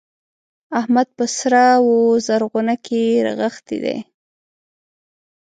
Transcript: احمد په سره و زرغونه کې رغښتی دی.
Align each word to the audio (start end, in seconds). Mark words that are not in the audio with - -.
احمد 0.79 1.07
په 1.17 1.25
سره 1.37 1.63
و 1.85 1.89
زرغونه 2.27 2.75
کې 2.85 3.01
رغښتی 3.27 3.77
دی. 3.85 3.97